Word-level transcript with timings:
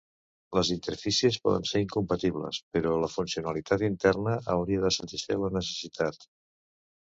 Les 0.57 0.69
interfícies 0.75 1.37
poden 1.43 1.67
ser 1.71 1.81
incompatibles, 1.83 2.61
però 2.77 2.95
la 3.05 3.11
funcionalitat 3.17 3.87
interna 3.91 4.41
hauria 4.57 4.85
de 4.89 4.95
satisfer 4.99 5.41
la 5.45 5.55
necessitat. 5.61 6.23